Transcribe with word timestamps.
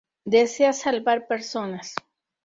Desea 0.35 0.73
salvar 0.73 1.27
personas. 1.27 1.93